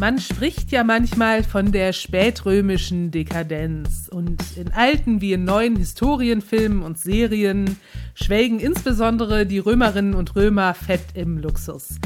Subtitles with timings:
[0.00, 6.80] Man spricht ja manchmal von der spätrömischen Dekadenz und in alten wie in neuen Historienfilmen
[6.80, 7.76] und Serien
[8.14, 11.98] schwelgen insbesondere die Römerinnen und Römer fett im Luxus.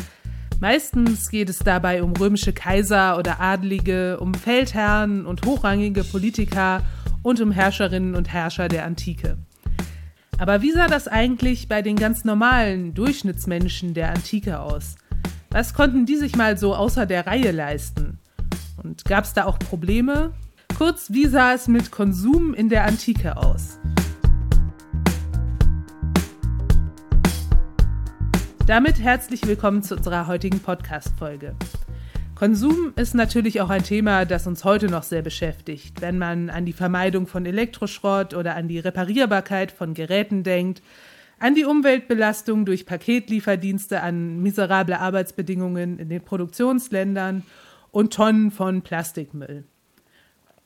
[0.58, 6.82] Meistens geht es dabei um römische Kaiser oder Adlige, um Feldherren und hochrangige Politiker
[7.22, 9.38] und um Herrscherinnen und Herrscher der Antike.
[10.38, 14.96] Aber wie sah das eigentlich bei den ganz normalen Durchschnittsmenschen der Antike aus?
[15.54, 18.18] Was konnten die sich mal so außer der Reihe leisten?
[18.82, 20.32] Und gab es da auch Probleme?
[20.76, 23.78] Kurz, wie sah es mit Konsum in der Antike aus?
[28.66, 31.54] Damit herzlich willkommen zu unserer heutigen Podcast-Folge.
[32.34, 36.66] Konsum ist natürlich auch ein Thema, das uns heute noch sehr beschäftigt, wenn man an
[36.66, 40.82] die Vermeidung von Elektroschrott oder an die Reparierbarkeit von Geräten denkt,
[41.38, 47.42] an die Umweltbelastung durch Paketlieferdienste, an miserable Arbeitsbedingungen in den Produktionsländern
[47.90, 49.64] und Tonnen von Plastikmüll.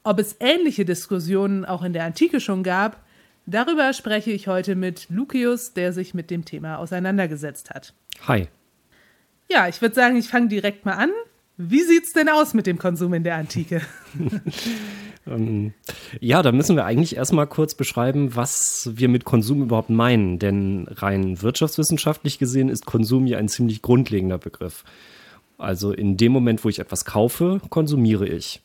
[0.04, 3.04] Ob es ähnliche Diskussionen auch in der Antike schon gab,
[3.46, 7.94] darüber spreche ich heute mit Lucius, der sich mit dem Thema auseinandergesetzt hat.
[8.26, 8.48] Hi.
[9.50, 11.10] Ja, ich würde sagen, ich fange direkt mal an.
[11.56, 13.82] Wie sieht's denn aus mit dem Konsum in der Antike?
[15.28, 15.72] ähm,
[16.20, 20.38] ja, da müssen wir eigentlich erstmal kurz beschreiben, was wir mit Konsum überhaupt meinen.
[20.38, 24.84] Denn rein wirtschaftswissenschaftlich gesehen ist Konsum ja ein ziemlich grundlegender Begriff.
[25.58, 28.60] Also in dem Moment, wo ich etwas kaufe, konsumiere ich.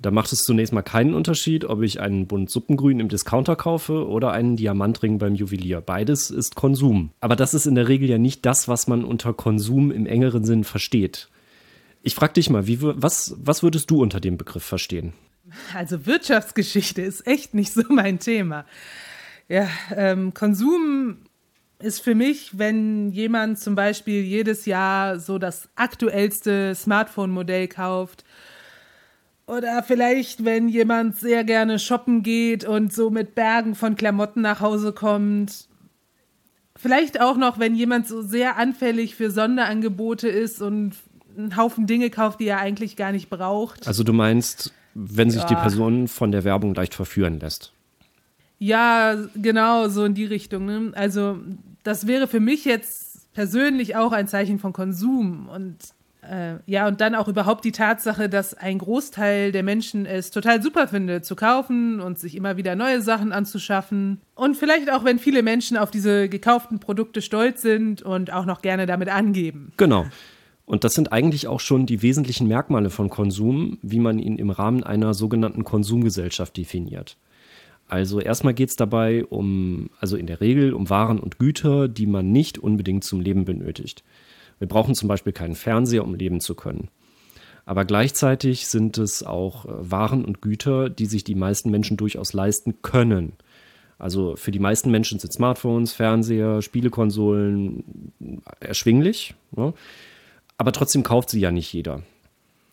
[0.00, 4.08] Da macht es zunächst mal keinen Unterschied, ob ich einen Bund Suppengrün im Discounter kaufe
[4.08, 5.82] oder einen Diamantring beim Juwelier.
[5.82, 7.10] Beides ist Konsum.
[7.20, 10.44] Aber das ist in der Regel ja nicht das, was man unter Konsum im engeren
[10.44, 11.28] Sinn versteht.
[12.02, 15.12] Ich frage dich mal, wie, was, was würdest du unter dem Begriff verstehen?
[15.74, 18.64] Also Wirtschaftsgeschichte ist echt nicht so mein Thema.
[19.48, 21.18] Ja, ähm, Konsum
[21.80, 28.24] ist für mich, wenn jemand zum Beispiel jedes Jahr so das aktuellste Smartphone-Modell kauft.
[29.46, 34.60] Oder vielleicht, wenn jemand sehr gerne shoppen geht und so mit Bergen von Klamotten nach
[34.60, 35.66] Hause kommt.
[36.76, 40.92] Vielleicht auch noch, wenn jemand so sehr anfällig für Sonderangebote ist und
[41.36, 43.86] einen Haufen Dinge kauft, die er eigentlich gar nicht braucht.
[43.88, 44.72] Also du meinst,
[45.08, 45.48] wenn sich ja.
[45.48, 47.72] die Person von der Werbung leicht verführen lässt.
[48.58, 50.66] Ja, genau, so in die Richtung.
[50.66, 50.92] Ne?
[50.94, 51.38] Also
[51.82, 55.76] das wäre für mich jetzt persönlich auch ein Zeichen von Konsum und
[56.22, 60.62] äh, ja, und dann auch überhaupt die Tatsache, dass ein Großteil der Menschen es total
[60.62, 64.20] super findet, zu kaufen und sich immer wieder neue Sachen anzuschaffen.
[64.34, 68.60] Und vielleicht auch, wenn viele Menschen auf diese gekauften Produkte stolz sind und auch noch
[68.60, 69.72] gerne damit angeben.
[69.78, 70.06] Genau.
[70.70, 74.50] Und das sind eigentlich auch schon die wesentlichen Merkmale von Konsum, wie man ihn im
[74.50, 77.16] Rahmen einer sogenannten Konsumgesellschaft definiert.
[77.88, 82.06] Also erstmal geht es dabei um, also in der Regel um Waren und Güter, die
[82.06, 84.04] man nicht unbedingt zum Leben benötigt.
[84.60, 86.86] Wir brauchen zum Beispiel keinen Fernseher, um leben zu können.
[87.66, 92.32] Aber gleichzeitig sind es auch äh, Waren und Güter, die sich die meisten Menschen durchaus
[92.32, 93.32] leisten können.
[93.98, 98.12] Also für die meisten Menschen sind Smartphones, Fernseher, Spielekonsolen
[98.60, 99.34] erschwinglich.
[99.50, 99.74] Ne?
[100.60, 102.02] Aber trotzdem kauft sie ja nicht jeder.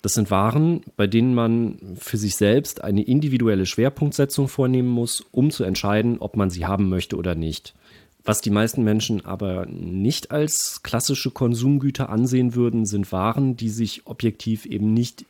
[0.01, 5.51] Das sind Waren, bei denen man für sich selbst eine individuelle Schwerpunktsetzung vornehmen muss, um
[5.51, 7.75] zu entscheiden, ob man sie haben möchte oder nicht.
[8.25, 14.05] Was die meisten Menschen aber nicht als klassische Konsumgüter ansehen würden, sind Waren, die sich
[14.05, 15.23] objektiv eben nicht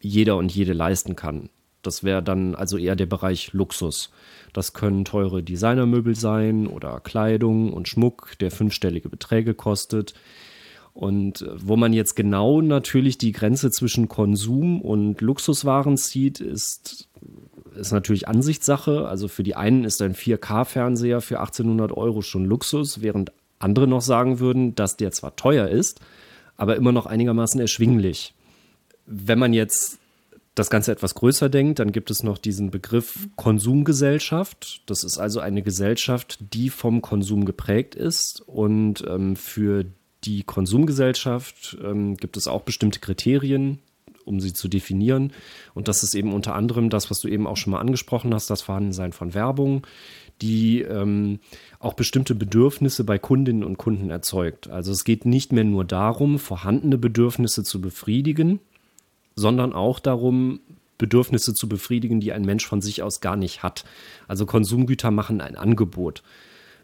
[0.00, 1.48] jeder und jede leisten kann.
[1.82, 4.12] Das wäre dann also eher der Bereich Luxus.
[4.52, 10.14] Das können teure Designermöbel sein oder Kleidung und Schmuck, der fünfstellige Beträge kostet.
[10.94, 17.08] Und äh, wo man jetzt genau natürlich die Grenze zwischen Konsum und Luxuswaren zieht, ist,
[17.76, 19.08] ist natürlich Ansichtssache.
[19.08, 24.02] Also für die einen ist ein 4K-Fernseher für 1800 Euro schon Luxus, während andere noch
[24.02, 26.00] sagen würden, dass der zwar teuer ist,
[26.56, 28.34] aber immer noch einigermaßen erschwinglich.
[29.06, 29.98] Wenn man jetzt
[30.54, 34.82] das Ganze etwas größer denkt, dann gibt es noch diesen Begriff Konsumgesellschaft.
[34.86, 39.86] Das ist also eine Gesellschaft, die vom Konsum geprägt ist und ähm, für
[40.24, 43.78] die Konsumgesellschaft ähm, gibt es auch bestimmte Kriterien,
[44.24, 45.32] um sie zu definieren.
[45.74, 48.48] Und das ist eben unter anderem das, was du eben auch schon mal angesprochen hast,
[48.50, 49.86] das Vorhandensein von Werbung,
[50.42, 51.40] die ähm,
[51.78, 54.68] auch bestimmte Bedürfnisse bei Kundinnen und Kunden erzeugt.
[54.68, 58.60] Also es geht nicht mehr nur darum, vorhandene Bedürfnisse zu befriedigen,
[59.36, 60.60] sondern auch darum,
[60.98, 63.84] Bedürfnisse zu befriedigen, die ein Mensch von sich aus gar nicht hat.
[64.28, 66.22] Also Konsumgüter machen ein Angebot.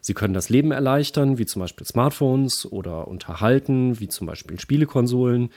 [0.01, 5.49] Sie können das Leben erleichtern, wie zum Beispiel Smartphones oder unterhalten, wie zum Beispiel Spielekonsolen.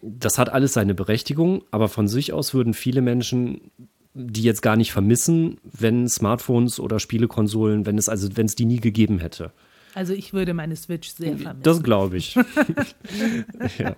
[0.00, 3.72] Das hat alles seine Berechtigung, aber von sich aus würden viele Menschen
[4.14, 8.66] die jetzt gar nicht vermissen, wenn Smartphones oder Spielekonsolen, wenn es also wenn es die
[8.66, 9.52] nie gegeben hätte.
[9.94, 11.62] Also ich würde meine Switch sehr vermissen.
[11.62, 12.34] Das glaube ich.
[13.78, 13.96] ja.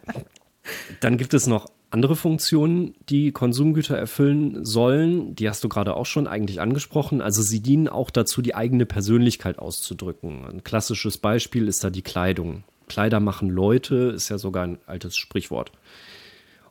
[1.01, 6.06] Dann gibt es noch Andere Funktionen, die Konsumgüter erfüllen sollen, die hast du gerade auch
[6.06, 7.20] schon eigentlich angesprochen.
[7.20, 10.44] Also sie dienen auch dazu, die eigene Persönlichkeit auszudrücken.
[10.44, 12.64] Ein klassisches Beispiel ist da die Kleidung.
[12.88, 15.70] Kleider machen Leute ist ja sogar ein altes Sprichwort.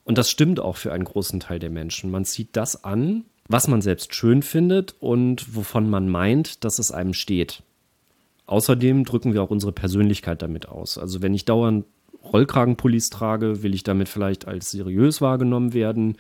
[0.03, 2.11] Und das stimmt auch für einen großen Teil der Menschen.
[2.11, 6.91] Man zieht das an, was man selbst schön findet und wovon man meint, dass es
[6.91, 7.63] einem steht.
[8.45, 10.97] Außerdem drücken wir auch unsere Persönlichkeit damit aus.
[10.97, 11.85] Also wenn ich dauernd
[12.23, 16.17] Rollkragenpullis trage, will ich damit vielleicht als seriös wahrgenommen werden.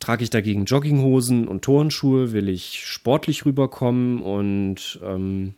[0.00, 5.54] Trage ich dagegen Jogginghosen und Turnschuhe, will ich sportlich rüberkommen und ähm,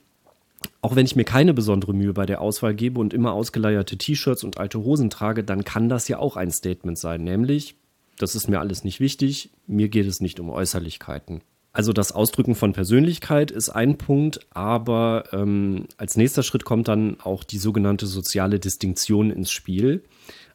[0.82, 4.44] auch wenn ich mir keine besondere Mühe bei der Auswahl gebe und immer ausgeleierte T-Shirts
[4.44, 7.76] und alte Hosen trage, dann kann das ja auch ein Statement sein, nämlich,
[8.18, 11.40] das ist mir alles nicht wichtig, mir geht es nicht um Äußerlichkeiten.
[11.76, 17.18] Also das Ausdrücken von Persönlichkeit ist ein Punkt, aber ähm, als nächster Schritt kommt dann
[17.20, 20.02] auch die sogenannte soziale Distinktion ins Spiel.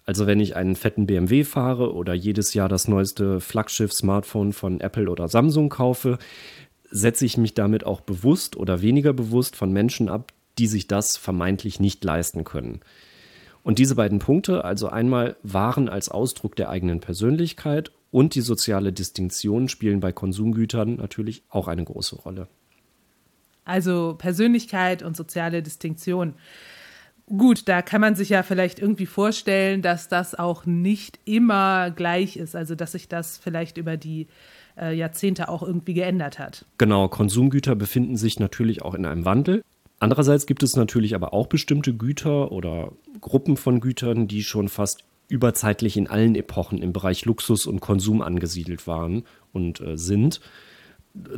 [0.04, 5.12] Also wenn ich einen fetten BMW fahre oder jedes Jahr das neueste Flaggschiff-Smartphone von Apple
[5.12, 6.18] oder Samsung kaufe,
[6.90, 11.18] setze ich mich damit auch bewusst oder weniger bewusst von Menschen ab, die sich das
[11.18, 12.80] vermeintlich nicht leisten können.
[13.62, 18.94] Und diese beiden Punkte, also einmal Waren als Ausdruck der eigenen Persönlichkeit und die soziale
[18.94, 22.48] Distinktion spielen bei Konsumgütern natürlich auch eine große Rolle.
[23.64, 26.34] Also Persönlichkeit und soziale Distinktion.
[27.28, 32.36] Gut, da kann man sich ja vielleicht irgendwie vorstellen, dass das auch nicht immer gleich
[32.36, 34.28] ist, also dass sich das vielleicht über die
[34.78, 36.66] äh, Jahrzehnte auch irgendwie geändert hat.
[36.78, 39.64] Genau, Konsumgüter befinden sich natürlich auch in einem Wandel.
[40.00, 42.92] Andererseits gibt es natürlich aber auch bestimmte Güter oder
[43.22, 48.22] Gruppen von Gütern, die schon fast überzeitlich in allen Epochen im Bereich Luxus und Konsum
[48.22, 49.24] angesiedelt waren
[49.54, 50.42] und äh, sind.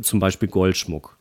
[0.02, 1.16] Zum Beispiel Goldschmuck.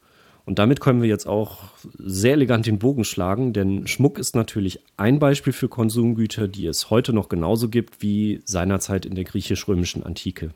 [0.45, 1.59] Und damit können wir jetzt auch
[1.97, 6.89] sehr elegant den Bogen schlagen, denn Schmuck ist natürlich ein Beispiel für Konsumgüter, die es
[6.89, 10.51] heute noch genauso gibt wie seinerzeit in der griechisch-römischen Antike.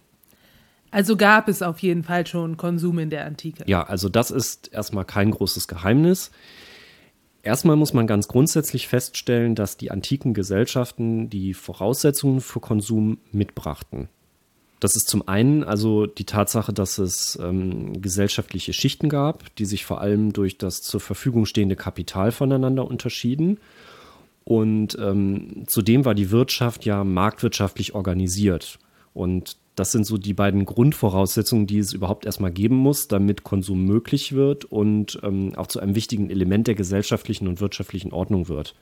[0.91, 3.63] Also gab es auf jeden Fall schon Konsum in der Antike.
[3.67, 6.31] Ja, also das ist erstmal kein großes Geheimnis.
[7.43, 14.09] Erstmal muss man ganz grundsätzlich feststellen, dass die antiken Gesellschaften die Voraussetzungen für Konsum mitbrachten.
[14.79, 19.85] Das ist zum einen also die Tatsache, dass es ähm, gesellschaftliche Schichten gab, die sich
[19.85, 23.59] vor allem durch das zur Verfügung stehende Kapital voneinander unterschieden.
[24.43, 28.77] Und ähm, zudem war die Wirtschaft ja marktwirtschaftlich organisiert.
[29.13, 33.85] Und das sind so die beiden Grundvoraussetzungen, die es überhaupt erstmal geben muss, damit Konsum
[33.85, 38.73] möglich wird und ähm, auch zu einem wichtigen Element der gesellschaftlichen und wirtschaftlichen Ordnung wird.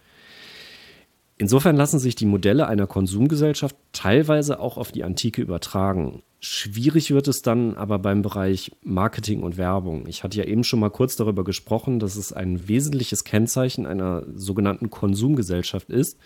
[1.38, 6.24] Insofern lassen sich die Modelle einer Konsumgesellschaft teilweise auch auf die Antike übertragen.
[6.40, 10.08] Schwierig wird es dann aber beim Bereich Marketing und Werbung.
[10.08, 14.24] Ich hatte ja eben schon mal kurz darüber gesprochen, dass es ein wesentliches Kennzeichen einer
[14.34, 16.18] sogenannten Konsumgesellschaft ist,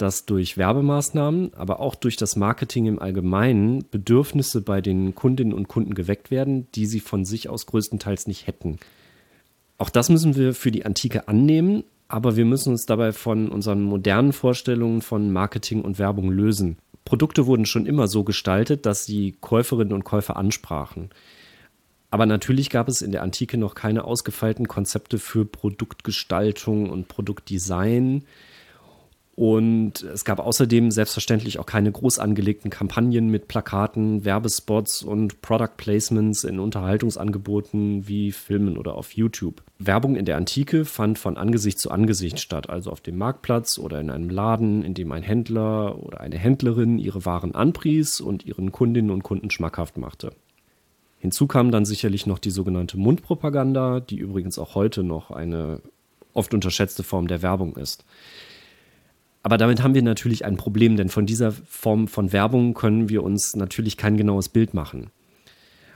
[0.00, 5.68] dass durch Werbemaßnahmen, aber auch durch das Marketing im Allgemeinen Bedürfnisse bei den Kundinnen und
[5.68, 8.78] Kunden geweckt werden, die sie von sich aus größtenteils nicht hätten.
[9.78, 13.82] Auch das müssen wir für die Antike annehmen, aber wir müssen uns dabei von unseren
[13.82, 16.76] modernen Vorstellungen von Marketing und Werbung lösen.
[17.04, 21.10] Produkte wurden schon immer so gestaltet, dass sie Käuferinnen und Käufer ansprachen.
[22.10, 28.24] Aber natürlich gab es in der Antike noch keine ausgefeilten Konzepte für Produktgestaltung und Produktdesign.
[29.40, 35.78] Und es gab außerdem selbstverständlich auch keine groß angelegten Kampagnen mit Plakaten, Werbespots und Product
[35.78, 39.62] Placements in Unterhaltungsangeboten wie Filmen oder auf YouTube.
[39.78, 43.98] Werbung in der Antike fand von Angesicht zu Angesicht statt, also auf dem Marktplatz oder
[43.98, 48.72] in einem Laden, in dem ein Händler oder eine Händlerin ihre Waren anpries und ihren
[48.72, 50.34] Kundinnen und Kunden schmackhaft machte.
[51.18, 55.80] Hinzu kam dann sicherlich noch die sogenannte Mundpropaganda, die übrigens auch heute noch eine
[56.34, 58.04] oft unterschätzte Form der Werbung ist.
[59.42, 63.22] Aber damit haben wir natürlich ein Problem, denn von dieser Form von Werbung können wir
[63.22, 65.10] uns natürlich kein genaues Bild machen.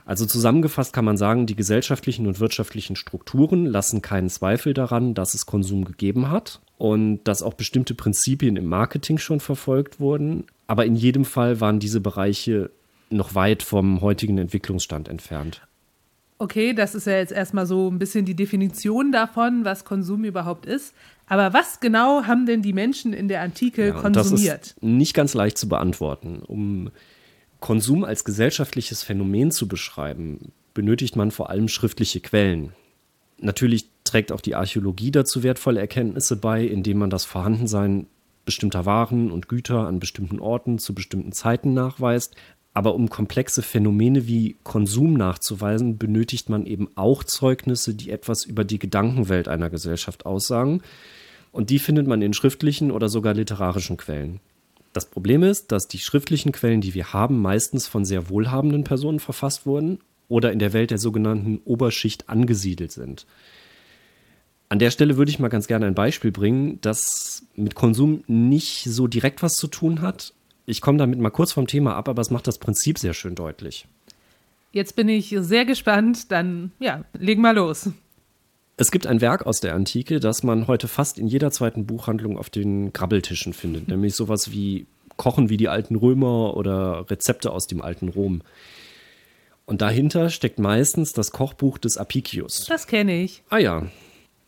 [0.05, 5.33] Also zusammengefasst kann man sagen, die gesellschaftlichen und wirtschaftlichen Strukturen lassen keinen Zweifel daran, dass
[5.33, 10.45] es Konsum gegeben hat und dass auch bestimmte Prinzipien im Marketing schon verfolgt wurden.
[10.67, 12.69] Aber in jedem Fall waren diese Bereiche
[13.09, 15.61] noch weit vom heutigen Entwicklungsstand entfernt.
[16.37, 20.65] Okay, das ist ja jetzt erstmal so ein bisschen die Definition davon, was Konsum überhaupt
[20.65, 20.93] ist.
[21.27, 24.61] Aber was genau haben denn die Menschen in der Antike ja, konsumiert?
[24.61, 26.41] Das ist nicht ganz leicht zu beantworten.
[26.45, 26.91] Um
[27.59, 32.73] Konsum als gesellschaftliches Phänomen zu beschreiben, benötigt man vor allem schriftliche Quellen.
[33.39, 38.07] Natürlich trägt auch die Archäologie dazu wertvolle Erkenntnisse bei, indem man das Vorhandensein
[38.45, 42.35] bestimmter Waren und Güter an bestimmten Orten zu bestimmten Zeiten nachweist.
[42.75, 48.65] Aber um komplexe Phänomene wie Konsum nachzuweisen, benötigt man eben auch Zeugnisse, die etwas über
[48.65, 50.81] die Gedankenwelt einer Gesellschaft aussagen.
[51.53, 54.41] Und die findet man in schriftlichen oder sogar literarischen Quellen.
[54.91, 59.21] Das Problem ist, dass die schriftlichen Quellen, die wir haben, meistens von sehr wohlhabenden Personen
[59.21, 63.25] verfasst wurden oder in der Welt der sogenannten Oberschicht angesiedelt sind.
[64.67, 68.83] An der Stelle würde ich mal ganz gerne ein Beispiel bringen, das mit Konsum nicht
[68.83, 70.33] so direkt was zu tun hat.
[70.65, 73.35] Ich komme damit mal kurz vom Thema ab, aber es macht das Prinzip sehr schön
[73.35, 73.87] deutlich.
[74.71, 77.89] Jetzt bin ich sehr gespannt, dann ja, leg mal los.
[78.77, 82.37] Es gibt ein Werk aus der Antike, das man heute fast in jeder zweiten Buchhandlung
[82.37, 87.67] auf den Grabbeltischen findet, nämlich sowas wie Kochen wie die alten Römer oder Rezepte aus
[87.67, 88.41] dem alten Rom.
[89.65, 92.65] Und dahinter steckt meistens das Kochbuch des Apicius.
[92.65, 93.43] Das kenne ich.
[93.49, 93.87] Ah ja.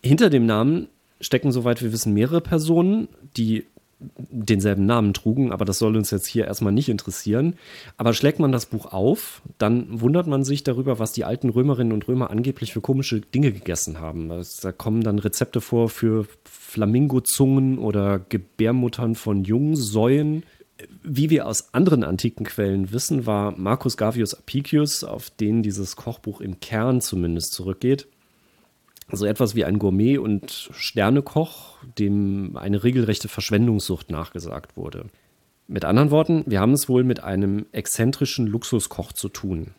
[0.03, 0.89] Hinter dem Namen
[1.21, 3.65] stecken, soweit wir wissen, mehrere Personen, die
[3.99, 7.55] denselben Namen trugen, aber das soll uns jetzt hier erstmal nicht interessieren.
[7.97, 11.93] Aber schlägt man das Buch auf, dann wundert man sich darüber, was die alten Römerinnen
[11.93, 14.29] und Römer angeblich für komische Dinge gegessen haben.
[14.61, 20.43] Da kommen dann Rezepte vor für Flamingozungen oder Gebärmuttern von Jungsäuen.
[21.01, 26.39] Wie wir aus anderen antiken Quellen wissen, war Marcus Gavius Apicius, auf den dieses Kochbuch
[26.39, 28.07] im Kern zumindest zurückgeht,
[29.11, 35.05] so etwas wie ein Gourmet und Sternekoch, dem eine regelrechte Verschwendungssucht nachgesagt wurde.
[35.67, 39.73] Mit anderen Worten, wir haben es wohl mit einem exzentrischen Luxuskoch zu tun.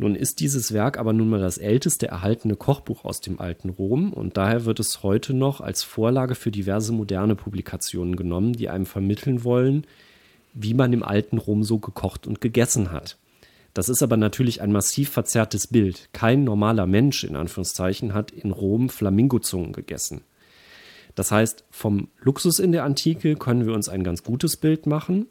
[0.00, 4.12] Nun ist dieses Werk aber nun mal das älteste erhaltene Kochbuch aus dem alten Rom
[4.12, 8.86] und daher wird es heute noch als Vorlage für diverse moderne Publikationen genommen, die einem
[8.86, 9.84] vermitteln wollen,
[10.54, 13.18] wie man im alten Rom so gekocht und gegessen hat.
[13.74, 16.08] Das ist aber natürlich ein massiv verzerrtes Bild.
[16.12, 20.22] Kein normaler Mensch, in Anführungszeichen, hat in Rom Flamingozungen gegessen.
[21.14, 25.26] Das heißt, vom Luxus in der Antike können wir uns ein ganz gutes Bild machen.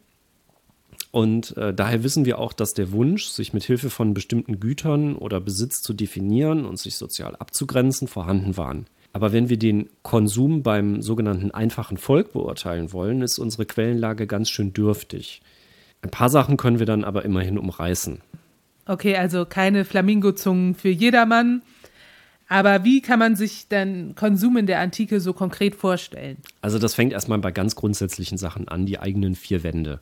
[1.12, 5.16] Und äh, daher wissen wir auch, dass der Wunsch, sich mit Hilfe von bestimmten Gütern
[5.16, 8.88] oder Besitz zu definieren und sich sozial abzugrenzen, vorhanden waren.
[9.14, 14.50] Aber wenn wir den Konsum beim sogenannten einfachen Volk beurteilen wollen, ist unsere Quellenlage ganz
[14.50, 15.42] schön dürftig.
[16.08, 18.22] Ein paar Sachen können wir dann aber immerhin umreißen.
[18.86, 21.62] Okay, also keine Flamingozungen für jedermann.
[22.48, 26.38] Aber wie kann man sich denn Konsum in der Antike so konkret vorstellen?
[26.62, 30.00] Also das fängt erstmal bei ganz grundsätzlichen Sachen an, die eigenen vier Wände.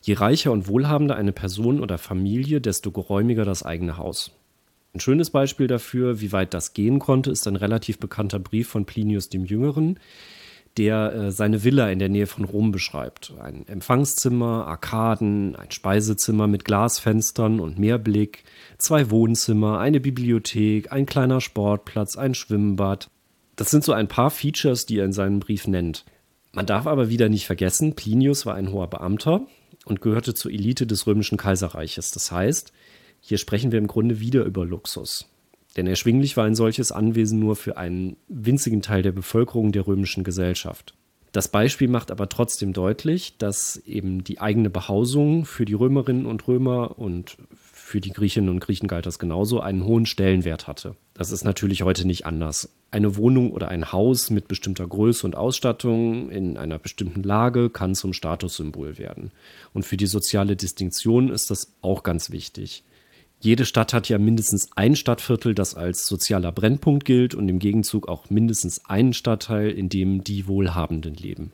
[0.00, 4.30] Je reicher und wohlhabender eine Person oder Familie, desto geräumiger das eigene Haus.
[4.94, 8.84] Ein schönes Beispiel dafür, wie weit das gehen konnte, ist ein relativ bekannter Brief von
[8.84, 9.98] Plinius dem Jüngeren,
[10.78, 13.32] der äh, seine Villa in der Nähe von Rom beschreibt.
[13.40, 18.44] Ein Empfangszimmer, Arkaden, ein Speisezimmer mit Glasfenstern und Meerblick,
[18.78, 23.08] zwei Wohnzimmer, eine Bibliothek, ein kleiner Sportplatz, ein Schwimmbad.
[23.56, 26.04] Das sind so ein paar Features, die er in seinem Brief nennt.
[26.52, 29.46] Man darf aber wieder nicht vergessen, Plinius war ein hoher Beamter
[29.84, 32.10] und gehörte zur Elite des römischen Kaiserreiches.
[32.10, 32.72] Das heißt,
[33.20, 35.28] hier sprechen wir im Grunde wieder über Luxus.
[35.76, 40.24] Denn erschwinglich war ein solches Anwesen nur für einen winzigen Teil der Bevölkerung der römischen
[40.24, 40.94] Gesellschaft.
[41.32, 46.48] Das Beispiel macht aber trotzdem deutlich, dass eben die eigene Behausung für die Römerinnen und
[46.48, 50.96] Römer und für die Griechinnen und Griechen galt das genauso, einen hohen Stellenwert hatte.
[51.12, 52.70] Das ist natürlich heute nicht anders.
[52.90, 57.94] Eine Wohnung oder ein Haus mit bestimmter Größe und Ausstattung in einer bestimmten Lage kann
[57.94, 59.30] zum Statussymbol werden.
[59.74, 62.82] Und für die soziale Distinktion ist das auch ganz wichtig
[63.40, 68.08] jede Stadt hat ja mindestens ein Stadtviertel, das als sozialer Brennpunkt gilt und im Gegenzug
[68.08, 71.52] auch mindestens einen Stadtteil, in dem die Wohlhabenden leben.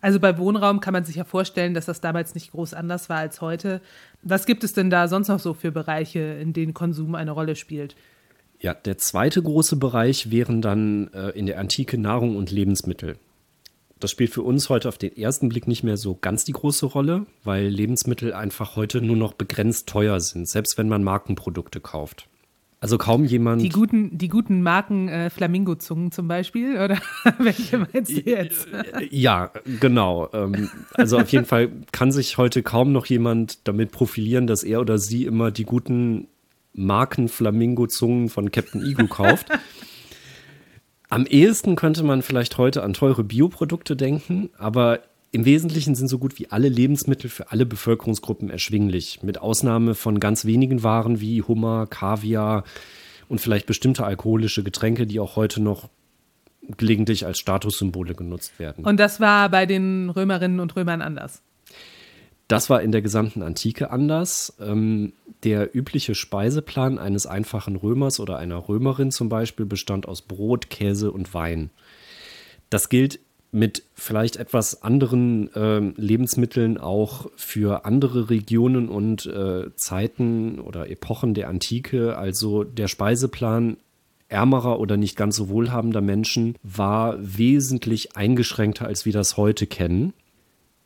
[0.00, 3.16] Also bei Wohnraum kann man sich ja vorstellen, dass das damals nicht groß anders war
[3.16, 3.80] als heute.
[4.22, 7.56] Was gibt es denn da sonst noch so für Bereiche, in denen Konsum eine Rolle
[7.56, 7.96] spielt?
[8.60, 13.16] Ja, der zweite große Bereich wären dann äh, in der Antike Nahrung und Lebensmittel.
[14.04, 16.84] Das spielt für uns heute auf den ersten Blick nicht mehr so ganz die große
[16.84, 22.28] Rolle, weil Lebensmittel einfach heute nur noch begrenzt teuer sind, selbst wenn man Markenprodukte kauft.
[22.80, 23.62] Also kaum jemand.
[23.62, 26.98] Die guten, die guten Marken äh, Flamingozungen zum Beispiel, oder
[27.38, 28.68] welche meinst du jetzt?
[29.08, 30.28] ja, genau.
[30.34, 34.82] Ähm, also auf jeden Fall kann sich heute kaum noch jemand damit profilieren, dass er
[34.82, 36.28] oder sie immer die guten
[36.74, 39.48] Marken Flamingozungen von Captain Ego kauft.
[41.14, 44.98] Am ehesten könnte man vielleicht heute an teure Bioprodukte denken, aber
[45.30, 50.18] im Wesentlichen sind so gut wie alle Lebensmittel für alle Bevölkerungsgruppen erschwinglich, mit Ausnahme von
[50.18, 52.64] ganz wenigen Waren wie Hummer, Kaviar
[53.28, 55.88] und vielleicht bestimmte alkoholische Getränke, die auch heute noch
[56.76, 58.84] gelegentlich als Statussymbole genutzt werden.
[58.84, 61.44] Und das war bei den Römerinnen und Römern anders.
[62.48, 64.54] Das war in der gesamten Antike anders.
[64.60, 70.68] Ähm, der übliche Speiseplan eines einfachen Römers oder einer Römerin zum Beispiel bestand aus Brot,
[70.68, 71.70] Käse und Wein.
[72.70, 73.20] Das gilt
[73.50, 81.34] mit vielleicht etwas anderen äh, Lebensmitteln auch für andere Regionen und äh, Zeiten oder Epochen
[81.34, 82.18] der Antike.
[82.18, 83.76] Also der Speiseplan
[84.28, 90.14] ärmerer oder nicht ganz so wohlhabender Menschen war wesentlich eingeschränkter, als wir das heute kennen.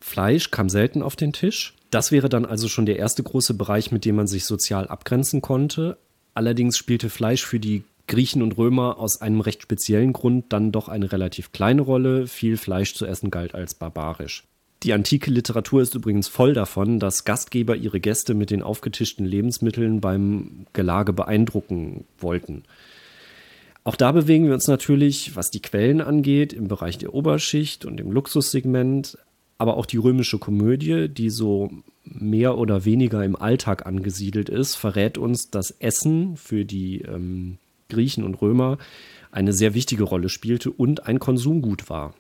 [0.08, 1.74] Fleisch kam selten auf den Tisch.
[1.90, 5.42] Das wäre dann also schon der erste große Bereich, mit dem man sich sozial abgrenzen
[5.42, 5.98] konnte.
[6.34, 10.88] Allerdings spielte Fleisch für die Griechen und Römer aus einem recht speziellen Grund dann doch
[10.88, 12.26] eine relativ kleine Rolle.
[12.26, 14.44] Viel Fleisch zu essen galt als barbarisch.
[14.82, 20.00] Die antike Literatur ist übrigens voll davon, dass Gastgeber ihre Gäste mit den aufgetischten Lebensmitteln
[20.00, 22.62] beim Gelage beeindrucken wollten.
[23.84, 28.00] Auch da bewegen wir uns natürlich, was die Quellen angeht, im Bereich der Oberschicht und
[28.00, 29.18] im Luxussegment,
[29.58, 31.70] aber auch die römische Komödie, die so
[32.04, 38.24] mehr oder weniger im Alltag angesiedelt ist, verrät uns, dass Essen für die ähm, Griechen
[38.24, 38.78] und Römer
[39.30, 42.14] eine sehr wichtige Rolle spielte und ein Konsumgut war.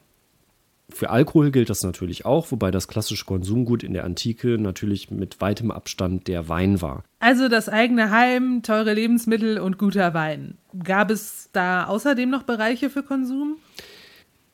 [0.90, 5.40] Für Alkohol gilt das natürlich auch, wobei das klassische Konsumgut in der Antike natürlich mit
[5.40, 7.04] weitem Abstand der Wein war.
[7.20, 10.56] Also das eigene Heim, teure Lebensmittel und guter Wein.
[10.82, 13.58] Gab es da außerdem noch Bereiche für Konsum?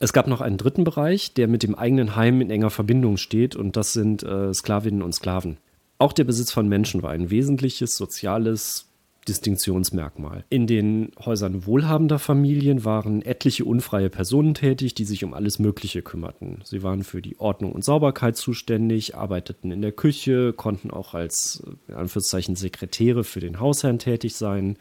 [0.04, 3.56] Es gab noch einen dritten Bereich, der mit dem eigenen Heim in enger Verbindung steht,
[3.56, 5.56] und das sind äh, Sklavinnen und Sklaven.
[5.96, 8.90] Auch der Besitz von Menschen war ein wesentliches soziales
[9.26, 10.44] Distinktionsmerkmal.
[10.50, 16.02] In den Häusern wohlhabender Familien waren etliche unfreie Personen tätig, die sich um alles Mögliche
[16.02, 16.61] kümmerten.
[16.64, 21.62] Sie waren für die Ordnung und Sauberkeit zuständig, arbeiteten in der Küche, konnten auch als
[21.88, 24.76] in Anführungszeichen Sekretäre für den Hausherrn tätig sein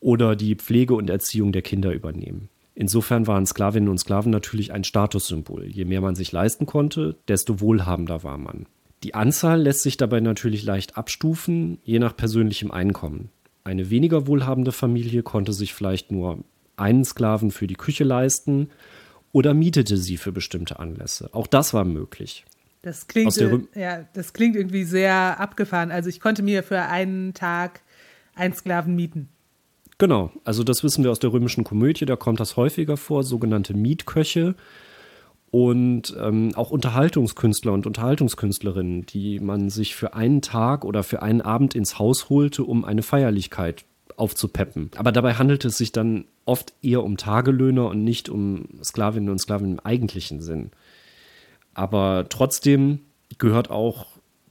[0.00, 2.48] oder die Pflege und Erziehung der Kinder übernehmen.
[2.74, 5.66] Insofern waren Sklavinnen und Sklaven natürlich ein Statussymbol.
[5.66, 8.66] Je mehr man sich leisten konnte, desto wohlhabender war man.
[9.04, 13.30] Die Anzahl lässt sich dabei natürlich leicht abstufen, je nach persönlichem Einkommen.
[13.62, 16.42] Eine weniger wohlhabende Familie konnte sich vielleicht nur
[16.76, 18.70] einen Sklaven für die Küche leisten
[19.30, 21.28] oder mietete sie für bestimmte Anlässe.
[21.32, 22.44] Auch das war möglich.
[22.82, 25.90] Das klingt, äh, ja, das klingt irgendwie sehr abgefahren.
[25.90, 27.80] Also ich konnte mir für einen Tag
[28.34, 29.28] einen Sklaven mieten.
[29.98, 33.74] Genau, also das wissen wir aus der römischen Komödie, da kommt das häufiger vor, sogenannte
[33.74, 34.56] Mietköche
[35.50, 41.42] und ähm, auch Unterhaltungskünstler und Unterhaltungskünstlerinnen, die man sich für einen Tag oder für einen
[41.42, 43.84] Abend ins Haus holte, um eine Feierlichkeit
[44.16, 44.90] aufzupeppen.
[44.96, 49.38] Aber dabei handelt es sich dann oft eher um Tagelöhner und nicht um Sklavinnen und
[49.38, 50.72] Sklaven im eigentlichen Sinn.
[51.72, 53.00] Aber trotzdem
[53.38, 54.06] gehört auch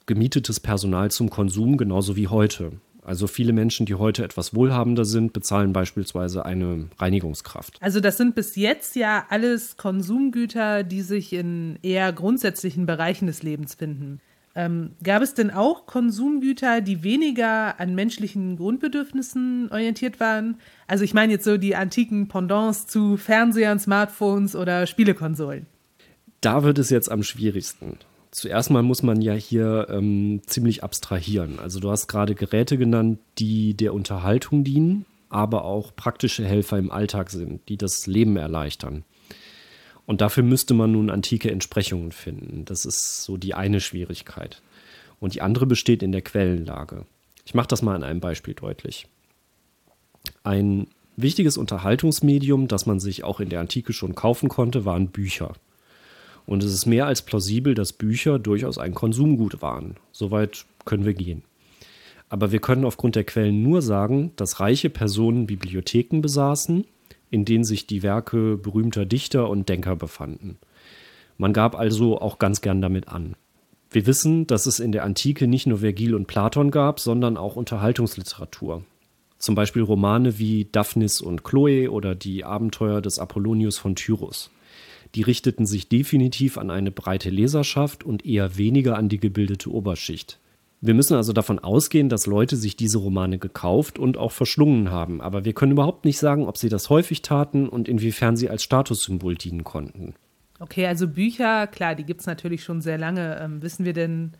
[0.05, 2.73] gemietetes Personal zum Konsum genauso wie heute.
[3.05, 7.77] Also viele Menschen, die heute etwas wohlhabender sind, bezahlen beispielsweise eine Reinigungskraft.
[7.81, 13.43] Also das sind bis jetzt ja alles Konsumgüter, die sich in eher grundsätzlichen Bereichen des
[13.43, 14.21] Lebens finden.
[14.55, 20.57] Ähm, gab es denn auch Konsumgüter, die weniger an menschlichen Grundbedürfnissen orientiert waren?
[20.85, 25.65] Also ich meine jetzt so die antiken Pendants zu Fernsehern, Smartphones oder Spielekonsolen.
[26.41, 27.97] Da wird es jetzt am schwierigsten.
[28.33, 31.59] Zuerst mal muss man ja hier ähm, ziemlich abstrahieren.
[31.59, 36.91] Also du hast gerade Geräte genannt, die der Unterhaltung dienen, aber auch praktische Helfer im
[36.91, 39.03] Alltag sind, die das Leben erleichtern.
[40.07, 42.65] Und dafür müsste man nun antike Entsprechungen finden.
[42.65, 44.63] Das ist so die eine Schwierigkeit.
[45.19, 47.05] Und die andere besteht in der Quellenlage.
[47.45, 49.05] Ich mache das mal an einem Beispiel deutlich.
[50.43, 55.53] Ein wichtiges Unterhaltungsmedium, das man sich auch in der Antike schon kaufen konnte, waren Bücher.
[56.45, 59.95] Und es ist mehr als plausibel, dass Bücher durchaus ein Konsumgut waren.
[60.11, 61.43] Soweit können wir gehen.
[62.29, 66.85] Aber wir können aufgrund der Quellen nur sagen, dass reiche Personen Bibliotheken besaßen,
[67.29, 70.57] in denen sich die Werke berühmter Dichter und Denker befanden.
[71.37, 73.35] Man gab also auch ganz gern damit an.
[73.89, 77.55] Wir wissen, dass es in der Antike nicht nur Vergil und Platon gab, sondern auch
[77.55, 78.83] Unterhaltungsliteratur.
[79.37, 84.49] Zum Beispiel Romane wie Daphnis und Chloe oder die Abenteuer des Apollonius von Tyrus
[85.15, 90.39] die richteten sich definitiv an eine breite Leserschaft und eher weniger an die gebildete Oberschicht.
[90.81, 95.21] Wir müssen also davon ausgehen, dass Leute sich diese Romane gekauft und auch verschlungen haben,
[95.21, 98.63] aber wir können überhaupt nicht sagen, ob sie das häufig taten und inwiefern sie als
[98.63, 100.13] Statussymbol dienen konnten.
[100.59, 103.39] Okay, also Bücher, klar, die gibt es natürlich schon sehr lange.
[103.39, 104.33] Ähm, wissen wir denn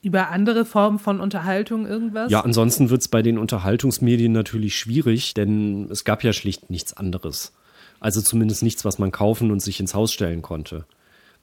[0.00, 2.30] über andere Formen von Unterhaltung irgendwas?
[2.30, 6.92] Ja, ansonsten wird es bei den Unterhaltungsmedien natürlich schwierig, denn es gab ja schlicht nichts
[6.92, 7.52] anderes.
[8.00, 10.84] Also zumindest nichts, was man kaufen und sich ins Haus stellen konnte.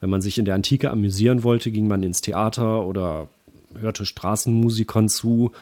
[0.00, 3.28] Wenn man sich in der Antike amüsieren wollte, ging man ins Theater oder
[3.78, 5.52] hörte Straßenmusikern zu.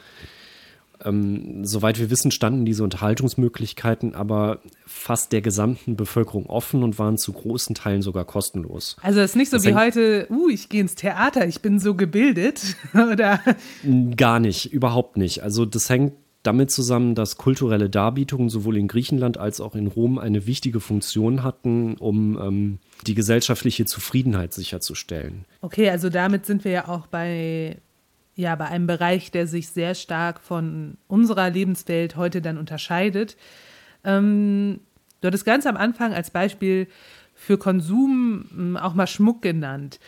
[1.04, 7.18] Ähm, soweit wir wissen, standen diese Unterhaltungsmöglichkeiten aber fast der gesamten Bevölkerung offen und waren
[7.18, 8.96] zu großen Teilen sogar kostenlos.
[9.02, 11.78] Also es ist nicht so das wie heute, uh, ich gehe ins Theater, ich bin
[11.78, 13.40] so gebildet, oder?
[14.16, 15.42] Gar nicht, überhaupt nicht.
[15.42, 20.18] Also das hängt damit zusammen, dass kulturelle Darbietungen sowohl in Griechenland als auch in Rom
[20.18, 25.46] eine wichtige Funktion hatten, um ähm, die gesellschaftliche Zufriedenheit sicherzustellen.
[25.62, 27.78] Okay, also damit sind wir ja auch bei,
[28.36, 33.36] ja, bei einem Bereich, der sich sehr stark von unserer Lebenswelt heute dann unterscheidet.
[34.04, 34.80] Ähm,
[35.22, 36.88] du hattest ganz am Anfang als Beispiel
[37.34, 39.98] für Konsum ähm, auch mal Schmuck genannt.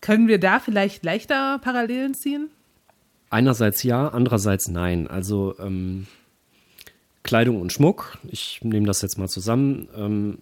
[0.00, 2.48] Können wir da vielleicht leichter Parallelen ziehen?
[3.30, 5.06] Einerseits ja, andererseits nein.
[5.06, 6.06] Also ähm,
[7.22, 10.38] Kleidung und Schmuck, ich nehme das jetzt mal zusammen, ähm,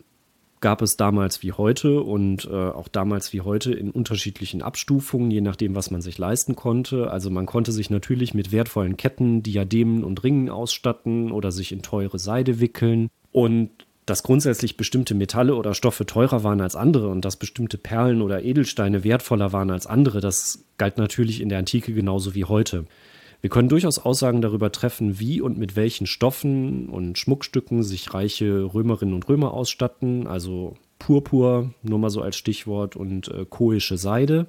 [0.63, 5.41] gab es damals wie heute und äh, auch damals wie heute in unterschiedlichen Abstufungen, je
[5.43, 7.11] nachdem, was man sich leisten konnte.
[7.11, 11.83] Also man konnte sich natürlich mit wertvollen Ketten, Diademen und Ringen ausstatten oder sich in
[11.83, 13.11] teure Seide wickeln.
[13.33, 13.71] Und
[14.07, 18.43] dass grundsätzlich bestimmte Metalle oder Stoffe teurer waren als andere und dass bestimmte Perlen oder
[18.43, 22.85] Edelsteine wertvoller waren als andere, das galt natürlich in der Antike genauso wie heute.
[23.43, 28.73] Wir können durchaus Aussagen darüber treffen, wie und mit welchen Stoffen und Schmuckstücken sich reiche
[28.73, 34.47] Römerinnen und Römer ausstatten, also Purpur, nur mal so als Stichwort, und äh, koische Seide.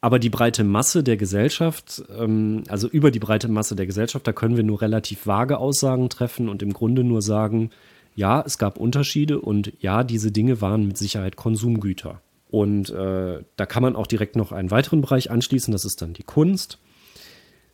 [0.00, 4.32] Aber die breite Masse der Gesellschaft, ähm, also über die breite Masse der Gesellschaft, da
[4.32, 7.70] können wir nur relativ vage Aussagen treffen und im Grunde nur sagen,
[8.14, 12.20] ja, es gab Unterschiede und ja, diese Dinge waren mit Sicherheit Konsumgüter.
[12.48, 16.12] Und äh, da kann man auch direkt noch einen weiteren Bereich anschließen, das ist dann
[16.12, 16.78] die Kunst.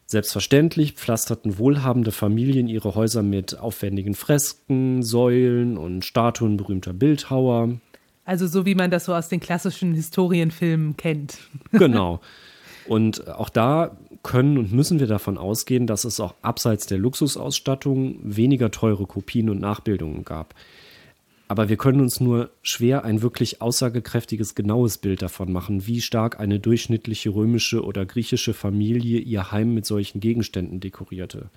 [0.07, 7.77] Selbstverständlich pflasterten wohlhabende Familien ihre Häuser mit aufwendigen Fresken, Säulen und Statuen berühmter Bildhauer.
[8.25, 11.39] Also so wie man das so aus den klassischen Historienfilmen kennt.
[11.73, 12.21] Genau.
[12.89, 18.19] Und auch da können und müssen wir davon ausgehen, dass es auch abseits der Luxusausstattung
[18.23, 20.55] weniger teure Kopien und Nachbildungen gab.
[21.49, 26.39] Aber wir können uns nur schwer ein wirklich aussagekräftiges, genaues Bild davon machen, wie stark
[26.39, 31.51] eine durchschnittliche römische oder griechische Familie ihr Heim mit solchen Gegenständen dekorierte.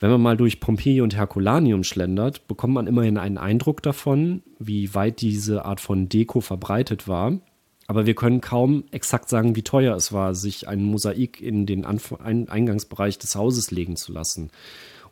[0.00, 4.94] Wenn man mal durch Pompeji und Herculaneum schlendert, bekommt man immerhin einen Eindruck davon, wie
[4.94, 7.38] weit diese Art von Deko verbreitet war.
[7.88, 11.86] Aber wir können kaum exakt sagen, wie teuer es war, sich ein Mosaik in den
[11.86, 14.50] Anf Eingangsbereich des Hauses legen zu lassen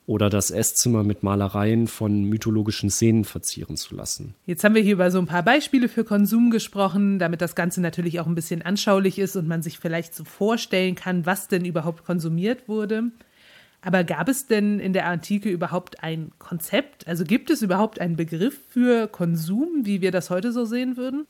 [0.06, 4.34] oder das Esszimmer mit Malereien von mythologischen Szenen verzieren zu lassen.
[4.44, 7.80] Jetzt haben wir hier über so ein paar Beispiele für Konsum gesprochen, damit das Ganze
[7.80, 11.64] natürlich auch ein bisschen anschaulich ist und man sich vielleicht so vorstellen kann, was denn
[11.64, 13.10] überhaupt konsumiert wurde.
[13.82, 17.06] Aber gab es denn in der Antike überhaupt ein Konzept?
[17.08, 21.26] Also gibt es überhaupt einen Begriff für Konsum, wie wir das heute so sehen würden?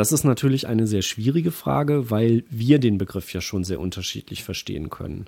[0.00, 4.42] Das ist natürlich eine sehr schwierige Frage, weil wir den Begriff ja schon sehr unterschiedlich
[4.42, 5.26] verstehen können.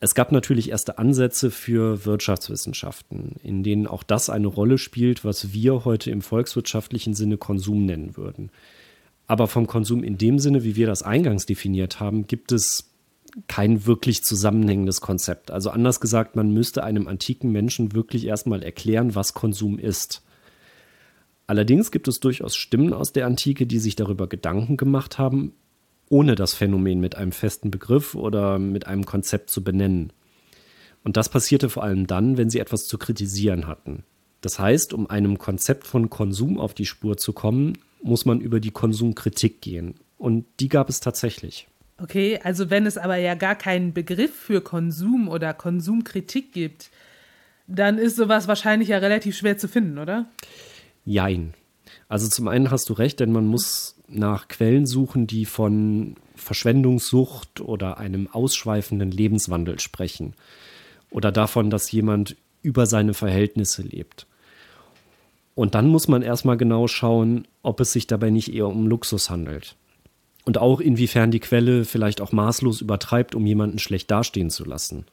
[0.00, 5.52] Es gab natürlich erste Ansätze für Wirtschaftswissenschaften, in denen auch das eine Rolle spielt, was
[5.52, 8.50] wir heute im volkswirtschaftlichen Sinne Konsum nennen würden.
[9.28, 12.90] Aber vom Konsum in dem Sinne, wie wir das eingangs definiert haben, gibt es
[13.46, 15.52] kein wirklich zusammenhängendes Konzept.
[15.52, 20.25] Also anders gesagt, man müsste einem antiken Menschen wirklich erstmal erklären, was Konsum ist.
[21.46, 25.52] Allerdings gibt es durchaus Stimmen aus der Antike, die sich darüber Gedanken gemacht haben,
[26.08, 30.12] ohne das Phänomen mit einem festen Begriff oder mit einem Konzept zu benennen.
[31.04, 34.02] Und das passierte vor allem dann, wenn sie etwas zu kritisieren hatten.
[34.40, 38.60] Das heißt, um einem Konzept von Konsum auf die Spur zu kommen, muss man über
[38.60, 39.94] die Konsumkritik gehen.
[40.18, 41.68] Und die gab es tatsächlich.
[41.98, 46.90] Okay, also wenn es aber ja gar keinen Begriff für Konsum oder Konsumkritik gibt,
[47.66, 50.26] dann ist sowas wahrscheinlich ja relativ schwer zu finden, oder?
[51.06, 51.54] Jein.
[52.08, 57.60] Also zum einen hast du recht, denn man muss nach Quellen suchen, die von Verschwendungssucht
[57.60, 60.34] oder einem ausschweifenden Lebenswandel sprechen.
[61.10, 64.26] Oder davon, dass jemand über seine Verhältnisse lebt.
[65.54, 69.30] Und dann muss man erstmal genau schauen, ob es sich dabei nicht eher um Luxus
[69.30, 69.76] handelt.
[70.44, 75.06] Und auch inwiefern die Quelle vielleicht auch maßlos übertreibt, um jemanden schlecht dastehen zu lassen.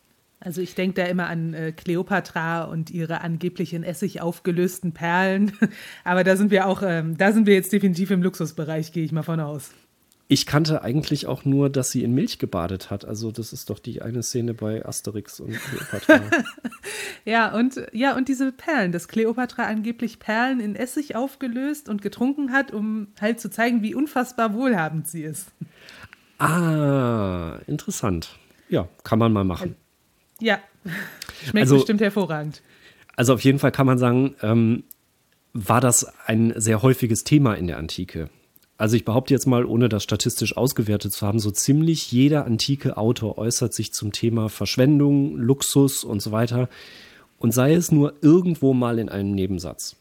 [0.43, 5.53] Also ich denke da immer an äh, Kleopatra und ihre angeblich in Essig aufgelösten Perlen.
[6.03, 9.13] Aber da sind wir auch, ähm, da sind wir jetzt definitiv im Luxusbereich, gehe ich
[9.13, 9.71] mal von aus.
[10.27, 13.05] Ich kannte eigentlich auch nur, dass sie in Milch gebadet hat.
[13.05, 16.21] Also das ist doch die eine Szene bei Asterix und Kleopatra.
[17.25, 22.51] ja, und ja, und diese Perlen, dass Kleopatra angeblich Perlen in Essig aufgelöst und getrunken
[22.51, 25.49] hat, um halt zu zeigen, wie unfassbar wohlhabend sie ist.
[26.37, 28.39] Ah, interessant.
[28.69, 29.75] Ja, kann man mal machen.
[30.43, 30.59] Ja,
[31.45, 32.61] schmeckt also, bestimmt hervorragend.
[33.15, 34.83] Also auf jeden Fall kann man sagen, ähm,
[35.53, 38.29] war das ein sehr häufiges Thema in der Antike.
[38.77, 42.97] Also ich behaupte jetzt mal, ohne das statistisch ausgewertet zu haben, so ziemlich jeder antike
[42.97, 46.67] Autor äußert sich zum Thema Verschwendung, Luxus und so weiter
[47.37, 49.95] und sei es nur irgendwo mal in einem Nebensatz.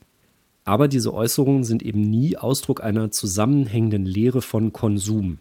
[0.65, 5.39] Aber diese Äußerungen sind eben nie Ausdruck einer zusammenhängenden Lehre von Konsum.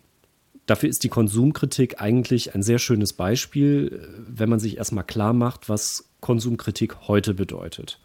[0.71, 5.67] Dafür ist die Konsumkritik eigentlich ein sehr schönes Beispiel, wenn man sich erstmal klar macht,
[5.67, 7.99] was Konsumkritik heute bedeutet.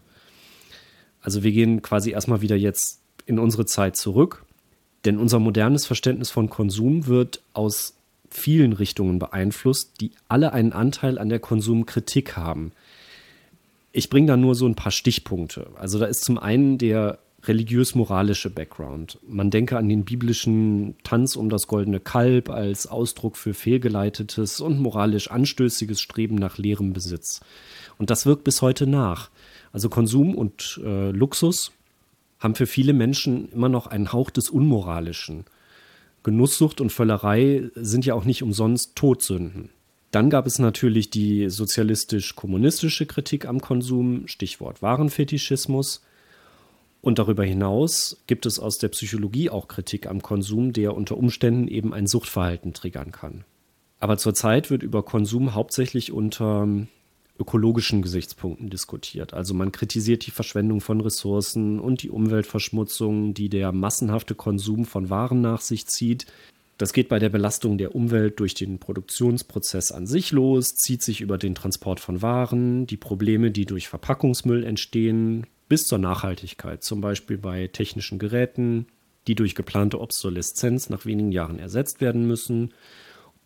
[1.20, 4.44] Also wir gehen quasi erstmal wieder jetzt in unsere Zeit zurück,
[5.05, 7.94] denn unser modernes Verständnis von Konsum wird aus
[8.31, 12.72] vielen Richtungen beeinflusst, die alle einen Anteil an der Konsumkritik haben.
[13.92, 15.68] Ich bringe da nur so ein paar Stichpunkte.
[15.76, 19.18] Also da ist zum einen der religiös-moralische Background.
[19.26, 24.80] Man denke an den biblischen Tanz um das goldene Kalb als Ausdruck für fehlgeleitetes und
[24.80, 27.40] moralisch anstößiges Streben nach leerem Besitz.
[27.98, 29.30] Und das wirkt bis heute nach.
[29.72, 31.72] Also Konsum und äh, Luxus
[32.38, 35.44] haben für viele Menschen immer noch einen Hauch des Unmoralischen.
[36.22, 39.70] Genusssucht und Völlerei sind ja auch nicht umsonst Todsünden.
[40.11, 46.02] Dann gab es natürlich die sozialistisch-kommunistische Kritik am Konsum, Stichwort Warenfetischismus.
[47.07, 51.69] Und darüber hinaus gibt es aus der Psychologie auch Kritik am Konsum, der unter Umständen
[51.69, 53.45] eben ein Suchtverhalten triggern kann.
[54.01, 56.69] Aber zurzeit wird über Konsum hauptsächlich unter
[57.38, 59.35] ökologischen Gesichtspunkten diskutiert.
[59.35, 65.09] Also man kritisiert die Verschwendung von Ressourcen und die Umweltverschmutzung, die der massenhafte Konsum von
[65.09, 66.27] Waren nach sich zieht.
[66.77, 71.21] Das geht bei der Belastung der Umwelt durch den Produktionsprozess an sich los, zieht sich
[71.21, 77.00] über den Transport von Waren, die Probleme, die durch Verpackungsmüll entstehen, bis zur Nachhaltigkeit, zum
[77.00, 78.87] Beispiel bei technischen Geräten,
[79.26, 82.72] die durch geplante Obsoleszenz nach wenigen Jahren ersetzt werden müssen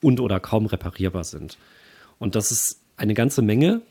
[0.02, 1.59] und oder kaum reparierbar sind.
[2.18, 3.83] Und das ist eine ganze Menge.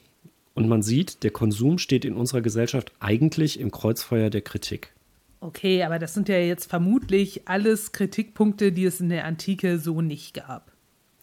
[0.53, 4.93] Und man sieht, der Konsum steht in unserer Gesellschaft eigentlich im Kreuzfeuer der Kritik.
[5.41, 10.01] Okay, aber das sind ja jetzt vermutlich alles Kritikpunkte, die es in der Antike so
[10.01, 10.71] nicht gab.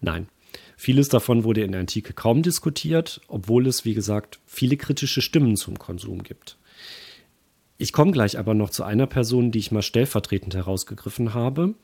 [0.00, 0.28] Nein.
[0.76, 5.56] Vieles davon wurde in der Antike kaum diskutiert, obwohl es, wie gesagt, viele kritische Stimmen
[5.56, 6.56] zum Konsum gibt.
[7.78, 11.74] Ich komme gleich aber noch zu einer Person, die ich mal stellvertretend herausgegriffen habe.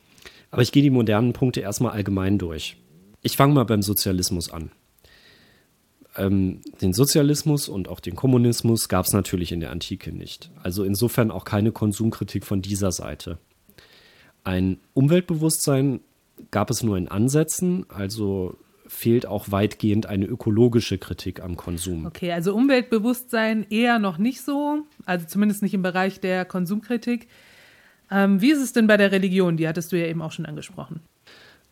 [0.51, 2.77] Aber ich gehe die modernen Punkte erstmal allgemein durch.
[3.23, 4.71] Ich fange mal beim Sozialismus an.
[6.17, 10.51] Ähm, den Sozialismus und auch den Kommunismus gab es natürlich in der Antike nicht.
[10.63, 13.39] Also insofern auch keine Konsumkritik von dieser Seite.
[14.45, 16.01] Ein Umweltbewusstsein
[16.51, 18.57] gab es nur in Ansätzen, also
[18.93, 22.07] fehlt auch weitgehend eine ökologische Kritik am Konsum.
[22.07, 27.27] Okay, also Umweltbewusstsein eher noch nicht so, also zumindest nicht im Bereich der Konsumkritik.
[28.11, 29.57] Ähm, wie ist es denn bei der Religion?
[29.57, 31.01] Die hattest du ja eben auch schon angesprochen.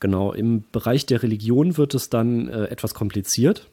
[0.00, 3.68] Genau, im Bereich der Religion wird es dann äh, etwas kompliziert.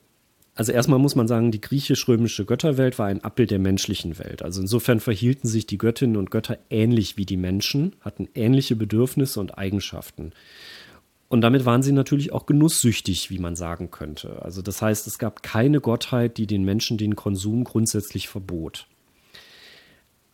[0.54, 4.42] Also erstmal muss man sagen, die griechisch-römische Götterwelt war ein Abbild der menschlichen Welt.
[4.42, 9.40] Also insofern verhielten sich die Göttinnen und Götter ähnlich wie die Menschen, hatten ähnliche Bedürfnisse
[9.40, 10.34] und Eigenschaften.
[11.30, 14.42] Und damit waren sie natürlich auch genusssüchtig, wie man sagen könnte.
[14.44, 18.88] Also das heißt, es gab keine Gottheit, die den Menschen den Konsum grundsätzlich verbot.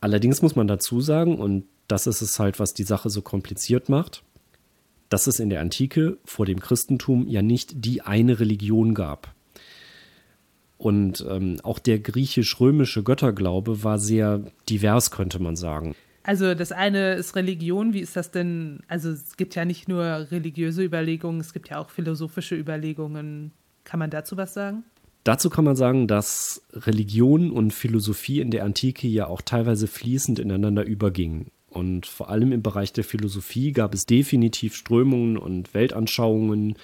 [0.00, 3.88] Allerdings muss man dazu sagen, und das ist es halt, was die Sache so kompliziert
[3.88, 4.22] macht,
[5.08, 9.34] dass es in der Antike vor dem Christentum ja nicht die eine Religion gab.
[10.78, 15.94] Und ähm, auch der griechisch-römische Götterglaube war sehr divers, könnte man sagen.
[16.24, 18.80] Also das eine ist Religion, wie ist das denn?
[18.88, 23.52] Also es gibt ja nicht nur religiöse Überlegungen, es gibt ja auch philosophische Überlegungen.
[23.84, 24.84] Kann man dazu was sagen?
[25.22, 30.38] Dazu kann man sagen, dass Religion und Philosophie in der Antike ja auch teilweise fließend
[30.38, 31.50] ineinander übergingen.
[31.68, 36.76] Und vor allem im Bereich der Philosophie gab es definitiv Strömungen und Weltanschauungen,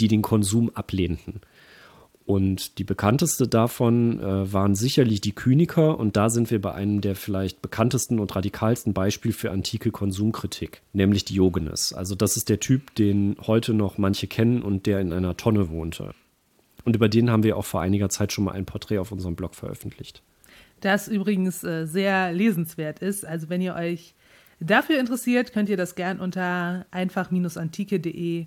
[0.00, 1.40] die den Konsum ablehnten.
[2.28, 5.98] Und die bekannteste davon äh, waren sicherlich die Kyniker.
[5.98, 10.82] Und da sind wir bei einem der vielleicht bekanntesten und radikalsten Beispiele für antike Konsumkritik,
[10.92, 11.94] nämlich Diogenes.
[11.94, 15.70] Also das ist der Typ, den heute noch manche kennen und der in einer Tonne
[15.70, 16.12] wohnte.
[16.84, 19.34] Und über den haben wir auch vor einiger Zeit schon mal ein Porträt auf unserem
[19.34, 20.20] Blog veröffentlicht.
[20.82, 23.24] Das übrigens äh, sehr lesenswert ist.
[23.24, 24.14] Also wenn ihr euch
[24.60, 28.44] dafür interessiert, könnt ihr das gern unter einfach-antike.de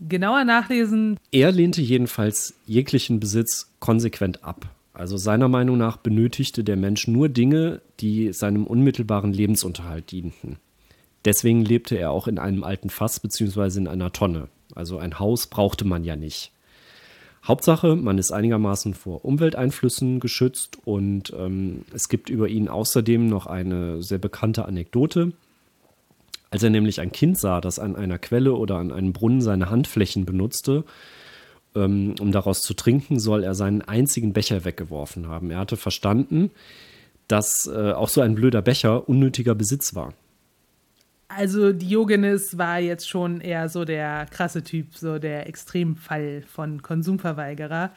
[0.00, 1.18] genauer nachlesen.
[1.32, 4.68] Er lehnte jedenfalls jeglichen Besitz konsequent ab.
[4.92, 10.56] Also seiner Meinung nach benötigte der Mensch nur Dinge, die seinem unmittelbaren Lebensunterhalt dienten.
[11.24, 13.78] Deswegen lebte er auch in einem alten Fass bzw.
[13.78, 14.48] in einer Tonne.
[14.74, 16.52] Also ein Haus brauchte man ja nicht.
[17.44, 23.46] Hauptsache, man ist einigermaßen vor Umwelteinflüssen geschützt und ähm, es gibt über ihn außerdem noch
[23.46, 25.32] eine sehr bekannte Anekdote.
[26.50, 29.70] Als er nämlich ein Kind sah, das an einer Quelle oder an einem Brunnen seine
[29.70, 30.84] Handflächen benutzte,
[31.74, 35.50] ähm, um daraus zu trinken, soll er seinen einzigen Becher weggeworfen haben.
[35.50, 36.50] Er hatte verstanden,
[37.28, 40.14] dass äh, auch so ein blöder Becher unnötiger Besitz war.
[41.28, 47.92] Also Diogenes war jetzt schon eher so der krasse Typ, so der Extremfall von Konsumverweigerer.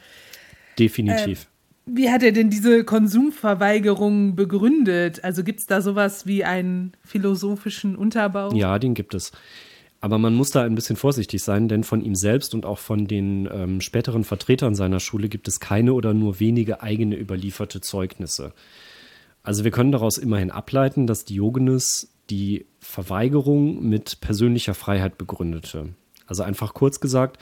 [0.78, 1.46] Definitiv.
[1.84, 5.24] Wie hat er denn diese Konsumverweigerung begründet?
[5.24, 8.52] Also gibt es da sowas wie einen philosophischen Unterbau?
[8.52, 9.32] Ja, den gibt es.
[10.00, 13.06] Aber man muss da ein bisschen vorsichtig sein, denn von ihm selbst und auch von
[13.06, 18.52] den ähm, späteren Vertretern seiner Schule gibt es keine oder nur wenige eigene überlieferte Zeugnisse.
[19.44, 25.90] Also wir können daraus immerhin ableiten, dass Diogenes die Verweigerung mit persönlicher Freiheit begründete.
[26.26, 27.38] Also einfach kurz gesagt,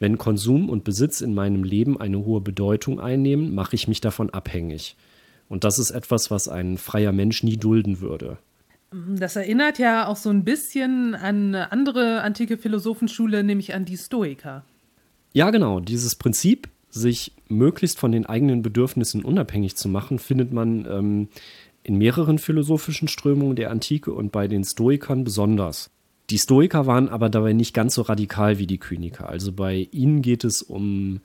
[0.00, 4.30] wenn Konsum und Besitz in meinem Leben eine hohe Bedeutung einnehmen, mache ich mich davon
[4.30, 4.96] abhängig.
[5.48, 8.38] Und das ist etwas, was ein freier Mensch nie dulden würde.
[8.90, 13.96] Das erinnert ja auch so ein bisschen an eine andere antike Philosophenschule, nämlich an die
[13.96, 14.64] Stoiker.
[15.32, 15.78] Ja, genau.
[15.78, 21.28] Dieses Prinzip, sich möglichst von den eigenen Bedürfnissen unabhängig zu machen, findet man ähm,
[21.84, 25.90] in mehreren philosophischen Strömungen der Antike und bei den Stoikern besonders.
[26.30, 29.28] Die Stoiker waren aber dabei nicht ganz so radikal wie die Kyniker.
[29.28, 31.20] Also bei ihnen geht es um,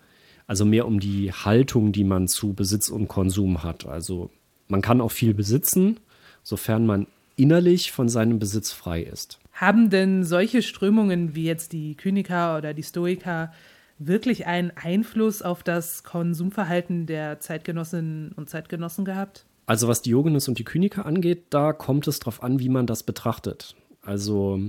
[0.47, 3.85] also mehr um die Haltung, die man zu Besitz und Konsum hat.
[3.85, 4.31] Also
[4.67, 5.99] man kann auch viel besitzen,
[6.41, 9.39] sofern man innerlich von seinem Besitz frei ist.
[9.51, 13.53] Haben denn solche Strömungen wie jetzt die Kyniker oder die Stoiker
[13.99, 19.45] wirklich einen Einfluss auf das Konsumverhalten der Zeitgenossinnen und Zeitgenossen gehabt?
[19.67, 23.03] Also was Diogenes und die Kyniker angeht, da kommt es darauf an, wie man das
[23.03, 23.75] betrachtet.
[24.01, 24.61] Also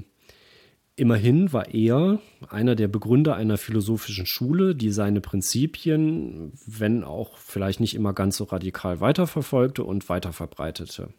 [0.97, 7.81] immerhin war er einer der Begründer einer philosophischen Schule, die seine Prinzipien, wenn auch vielleicht
[7.81, 11.11] nicht immer ganz so radikal weiterverfolgte und weiterverbreitete.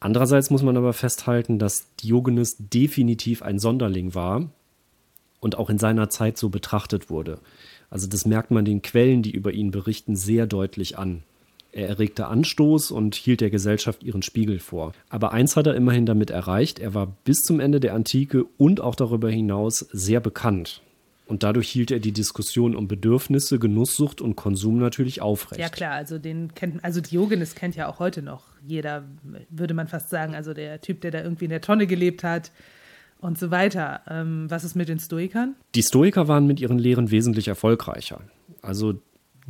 [0.00, 4.50] Andererseits muss man aber festhalten, dass Diogenes definitiv ein Sonderling war
[5.40, 7.38] und auch in seiner Zeit so betrachtet wurde.
[7.90, 11.22] Also das merkt man den Quellen, die über ihn berichten, sehr deutlich an.
[11.72, 14.92] Er erregte Anstoß und hielt der Gesellschaft ihren Spiegel vor.
[15.08, 18.80] Aber eins hat er immerhin damit erreicht, er war bis zum Ende der Antike und
[18.80, 20.82] auch darüber hinaus sehr bekannt.
[21.30, 25.60] Und dadurch hielt er die Diskussion um Bedürfnisse, Genusssucht und Konsum natürlich aufrecht.
[25.60, 29.04] Ja klar, also den kennt, also Diogenes kennt ja auch heute noch jeder,
[29.48, 30.34] würde man fast sagen.
[30.34, 32.50] Also der Typ, der da irgendwie in der Tonne gelebt hat
[33.20, 34.00] und so weiter.
[34.08, 35.54] Ähm, was ist mit den Stoikern?
[35.76, 38.22] Die Stoiker waren mit ihren Lehren wesentlich erfolgreicher.
[38.60, 39.00] Also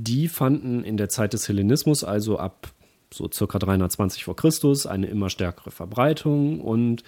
[0.03, 2.73] die fanden in der Zeit des Hellenismus, also ab
[3.13, 7.03] so circa 320 vor Christus, eine immer stärkere Verbreitung und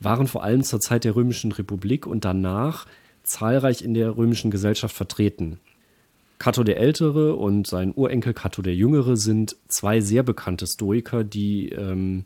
[0.00, 2.86] waren vor allem zur Zeit der Römischen Republik und danach
[3.22, 5.60] zahlreich in der römischen Gesellschaft vertreten.
[6.38, 11.68] Cato der Ältere und sein Urenkel Cato der Jüngere sind zwei sehr bekannte Stoiker, die,
[11.68, 12.24] ähm,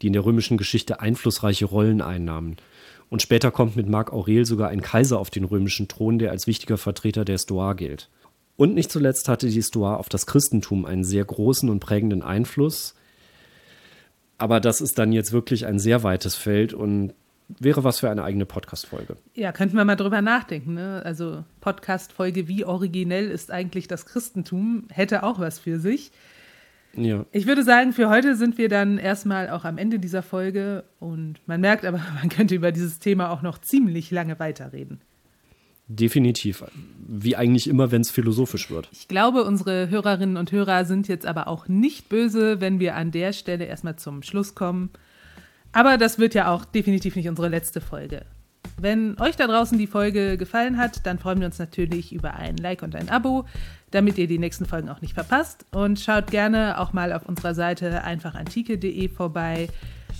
[0.00, 2.56] die in der römischen Geschichte einflussreiche Rollen einnahmen.
[3.10, 6.46] Und später kommt mit Marc Aurel sogar ein Kaiser auf den römischen Thron, der als
[6.46, 8.08] wichtiger Vertreter der Stoa gilt.
[8.58, 12.96] Und nicht zuletzt hatte die Stoa auf das Christentum einen sehr großen und prägenden Einfluss.
[14.36, 17.14] Aber das ist dann jetzt wirklich ein sehr weites Feld und
[17.60, 19.16] wäre was für eine eigene Podcast-Folge.
[19.34, 20.74] Ja, könnten wir mal drüber nachdenken.
[20.74, 21.00] Ne?
[21.04, 26.10] Also Podcast-Folge, wie originell ist eigentlich das Christentum, hätte auch was für sich.
[26.94, 27.26] Ja.
[27.30, 31.36] Ich würde sagen, für heute sind wir dann erstmal auch am Ende dieser Folge und
[31.46, 35.00] man merkt aber, man könnte über dieses Thema auch noch ziemlich lange weiterreden.
[35.88, 36.64] Definitiv.
[37.06, 38.90] Wie eigentlich immer, wenn es philosophisch wird.
[38.92, 43.10] Ich glaube, unsere Hörerinnen und Hörer sind jetzt aber auch nicht böse, wenn wir an
[43.10, 44.90] der Stelle erstmal zum Schluss kommen.
[45.72, 48.26] Aber das wird ja auch definitiv nicht unsere letzte Folge.
[48.76, 52.56] Wenn euch da draußen die Folge gefallen hat, dann freuen wir uns natürlich über ein
[52.58, 53.46] Like und ein Abo,
[53.90, 55.64] damit ihr die nächsten Folgen auch nicht verpasst.
[55.72, 59.68] Und schaut gerne auch mal auf unserer Seite einfachantike.de vorbei,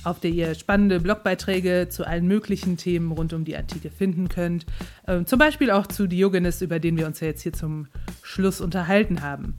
[0.04, 4.66] auf der ihr spannende Blogbeiträge zu allen möglichen Themen rund um die Antike finden könnt.
[5.06, 7.88] Ähm, zum Beispiel auch zu Diogenes, über den wir uns ja jetzt hier zum
[8.22, 9.54] Schluss unterhalten haben.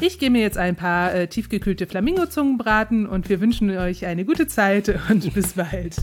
[0.00, 4.24] Ich gehe mir jetzt ein paar äh, tiefgekühlte Flamingozungen braten und wir wünschen euch eine
[4.24, 5.96] gute Zeit und bis bald.